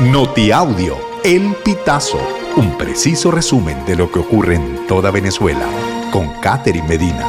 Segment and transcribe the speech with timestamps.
[0.00, 2.20] Notiaudio, El Pitazo,
[2.58, 5.66] un preciso resumen de lo que ocurre en toda Venezuela,
[6.12, 7.26] con Catherine Medina.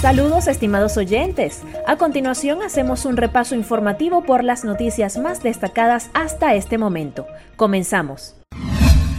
[0.00, 1.62] Saludos estimados oyentes.
[1.88, 7.26] A continuación hacemos un repaso informativo por las noticias más destacadas hasta este momento.
[7.56, 8.36] Comenzamos.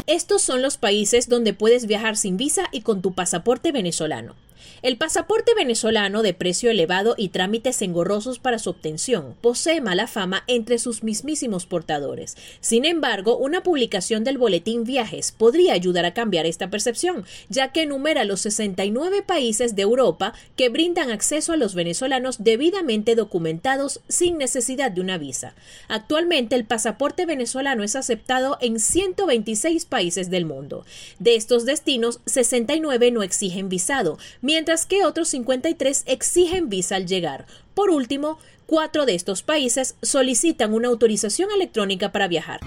[0.07, 4.35] Estos son los países donde puedes viajar sin visa y con tu pasaporte venezolano.
[4.81, 10.43] El pasaporte venezolano de precio elevado y trámites engorrosos para su obtención posee mala fama
[10.47, 12.35] entre sus mismísimos portadores.
[12.59, 17.83] Sin embargo, una publicación del boletín Viajes podría ayudar a cambiar esta percepción, ya que
[17.83, 24.37] enumera los 69 países de Europa que brindan acceso a los venezolanos debidamente documentados sin
[24.37, 25.55] necesidad de una visa.
[25.87, 30.85] Actualmente el pasaporte venezolano es aceptado en 126 países del mundo.
[31.19, 34.52] De estos destinos, 69 no exigen visado, mientras
[34.87, 37.45] que otros 53 exigen visa al llegar.
[37.73, 42.59] Por último, cuatro de estos países solicitan una autorización electrónica para viajar.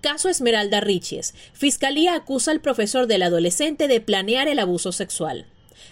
[0.00, 1.34] Caso Esmeralda Richies.
[1.52, 5.46] Fiscalía acusa al profesor del adolescente de planear el abuso sexual.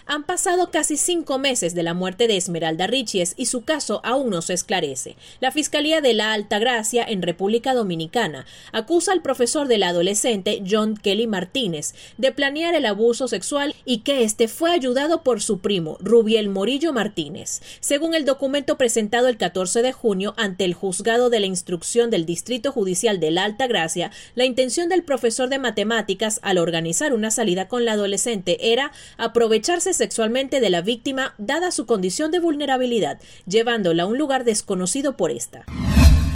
[0.05, 4.29] Han pasado casi cinco meses de la muerte de Esmeralda Richies y su caso aún
[4.29, 5.15] no se esclarece.
[5.39, 10.95] La Fiscalía de la Alta Gracia en República Dominicana acusa al profesor del adolescente John
[10.95, 15.97] Kelly Martínez de planear el abuso sexual y que este fue ayudado por su primo,
[15.99, 17.61] Rubiel Morillo Martínez.
[17.79, 22.25] Según el documento presentado el 14 de junio ante el juzgado de la instrucción del
[22.25, 27.31] Distrito Judicial de la Alta Gracia, la intención del profesor de matemáticas al organizar una
[27.31, 28.91] salida con la adolescente era
[29.79, 35.31] sexualmente de la víctima dada su condición de vulnerabilidad, llevándola a un lugar desconocido por
[35.31, 35.65] esta.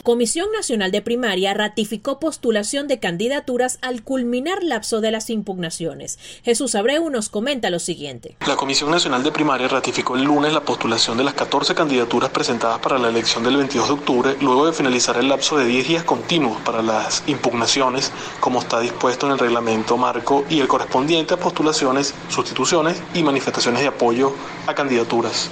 [0.04, 6.18] Comisión Nacional de Primaria ratificó postulación de candidaturas al culminar lapso de las impugnaciones.
[6.44, 8.36] Jesús Abreu nos comenta lo siguiente.
[8.48, 12.80] La Comisión Nacional de Primaria ratificó el lunes la postulación de las 14 candidaturas presentadas
[12.80, 16.04] para la elección del 22 de octubre, luego de finalizar el lapso de 10 días
[16.04, 21.38] continuos para las impugnaciones, como está dispuesto en el reglamento marco, y el correspondiente a
[21.38, 24.34] postulaciones, sustituciones y manifestaciones de apoyo
[24.66, 25.52] a candidaturas.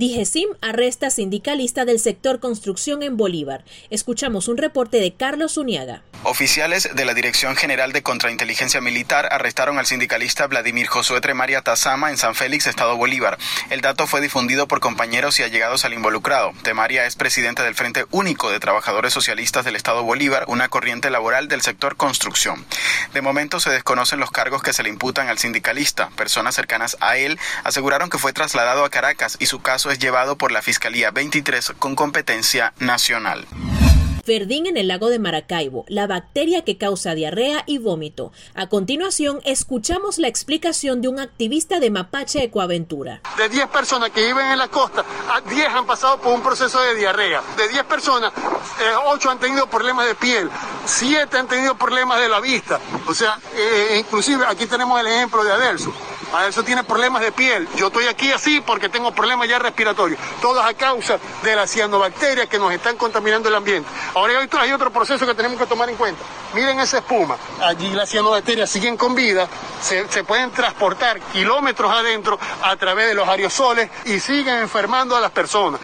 [0.00, 3.66] DIGESIM arresta sindicalista del sector construcción en Bolívar.
[3.90, 6.04] Escuchamos un reporte de Carlos Uniaga.
[6.22, 12.10] Oficiales de la Dirección General de Contrainteligencia Militar arrestaron al sindicalista Vladimir Josué Tremaria Tazama
[12.10, 13.36] en San Félix, Estado Bolívar.
[13.68, 16.52] El dato fue difundido por compañeros y allegados al involucrado.
[16.62, 21.48] Temaria es presidente del Frente Único de Trabajadores Socialistas del Estado Bolívar, una corriente laboral
[21.48, 22.64] del sector construcción.
[23.12, 26.08] De momento se desconocen los cargos que se le imputan al sindicalista.
[26.16, 30.36] Personas cercanas a él aseguraron que fue trasladado a Caracas y su caso es llevado
[30.36, 33.46] por la Fiscalía 23 con competencia nacional.
[34.26, 38.30] Verdín en el lago de Maracaibo, la bacteria que causa diarrea y vómito.
[38.54, 43.22] A continuación, escuchamos la explicación de un activista de Mapache Ecoaventura.
[43.36, 45.04] De 10 personas que viven en la costa,
[45.48, 47.42] 10 han pasado por un proceso de diarrea.
[47.56, 48.32] De 10 personas,
[49.06, 50.48] 8 eh, han tenido problemas de piel,
[50.84, 52.78] 7 han tenido problemas de la vista.
[53.08, 55.92] O sea, eh, inclusive aquí tenemos el ejemplo de Adelso.
[56.32, 57.68] Adelso tiene problemas de piel.
[57.76, 60.20] Yo estoy aquí así porque tengo problemas ya respiratorios.
[60.40, 63.88] Todas a causa de las cianobacterias que nos están contaminando el ambiente.
[64.14, 66.22] Ahora hay otro proceso que tenemos que tomar en cuenta.
[66.54, 67.36] Miren esa espuma.
[67.60, 69.48] Allí las cianobacterias siguen con vida,
[69.82, 75.20] se, se pueden transportar kilómetros adentro a través de los aerosoles y siguen enfermando a
[75.20, 75.80] las personas.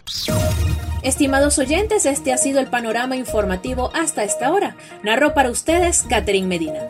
[1.03, 4.75] Estimados oyentes, este ha sido el panorama informativo hasta esta hora.
[5.03, 6.89] Narró para ustedes Catherine Medina.